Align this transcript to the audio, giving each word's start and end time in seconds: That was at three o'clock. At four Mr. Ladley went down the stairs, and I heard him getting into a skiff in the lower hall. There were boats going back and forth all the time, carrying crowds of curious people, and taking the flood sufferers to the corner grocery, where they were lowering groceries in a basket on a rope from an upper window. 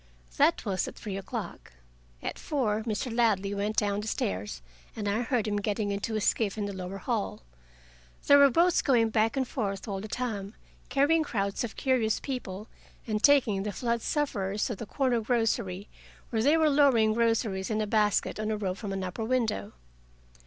That 0.37 0.65
was 0.65 0.87
at 0.87 0.95
three 0.95 1.15
o'clock. 1.15 1.73
At 2.23 2.39
four 2.39 2.81
Mr. 2.85 3.15
Ladley 3.15 3.53
went 3.53 3.75
down 3.77 3.99
the 4.01 4.07
stairs, 4.07 4.63
and 4.95 5.07
I 5.07 5.21
heard 5.21 5.47
him 5.47 5.57
getting 5.57 5.91
into 5.91 6.15
a 6.15 6.21
skiff 6.21 6.57
in 6.57 6.65
the 6.65 6.73
lower 6.73 6.97
hall. 6.97 7.43
There 8.25 8.39
were 8.39 8.49
boats 8.49 8.81
going 8.81 9.11
back 9.11 9.37
and 9.37 9.47
forth 9.47 9.87
all 9.87 10.01
the 10.01 10.07
time, 10.07 10.55
carrying 10.89 11.21
crowds 11.23 11.63
of 11.63 11.75
curious 11.75 12.19
people, 12.19 12.67
and 13.05 13.21
taking 13.21 13.61
the 13.61 13.71
flood 13.71 14.01
sufferers 14.01 14.65
to 14.65 14.75
the 14.75 14.87
corner 14.87 15.21
grocery, 15.21 15.87
where 16.31 16.41
they 16.41 16.57
were 16.57 16.71
lowering 16.71 17.13
groceries 17.13 17.69
in 17.69 17.79
a 17.79 17.85
basket 17.85 18.39
on 18.39 18.49
a 18.49 18.57
rope 18.57 18.77
from 18.77 18.93
an 18.93 19.03
upper 19.03 19.23
window. 19.23 19.73